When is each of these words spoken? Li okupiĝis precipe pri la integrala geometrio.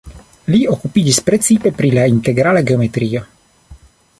Li 0.53 0.61
okupiĝis 0.75 1.19
precipe 1.27 1.73
pri 1.81 1.91
la 1.99 2.07
integrala 2.15 2.65
geometrio. 2.71 3.23